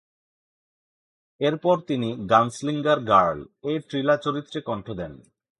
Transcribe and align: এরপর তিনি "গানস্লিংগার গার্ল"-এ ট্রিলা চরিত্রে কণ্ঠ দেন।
এরপর 1.41 1.75
তিনি 1.87 2.09
"গানস্লিংগার 2.29 2.99
গার্ল"-এ 3.03 3.73
ট্রিলা 3.87 4.15
চরিত্রে 4.17 4.59
কণ্ঠ 4.61 4.87
দেন। 4.91 5.13